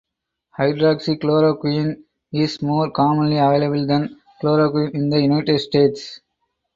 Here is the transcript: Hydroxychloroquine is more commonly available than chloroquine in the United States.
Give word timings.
Hydroxychloroquine 0.57 2.01
is 2.33 2.59
more 2.63 2.89
commonly 2.89 3.37
available 3.37 3.85
than 3.85 4.19
chloroquine 4.41 4.91
in 4.95 5.11
the 5.11 5.21
United 5.21 5.59
States. 5.59 6.21